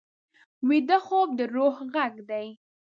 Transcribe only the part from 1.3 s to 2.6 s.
د روح غږ دی